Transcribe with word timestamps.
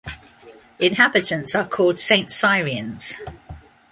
Inhabitants 0.79 1.53
are 1.53 1.67
called 1.67 1.99
"Saint-Cyriens". 1.99 3.17